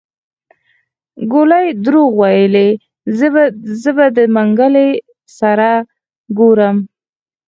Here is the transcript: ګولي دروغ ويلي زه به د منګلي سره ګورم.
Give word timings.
ګولي 1.31 1.65
دروغ 1.85 2.11
ويلي 2.21 2.69
زه 3.81 3.89
به 3.95 4.05
د 4.17 4.19
منګلي 4.35 4.89
سره 5.37 5.69
ګورم. 6.37 6.77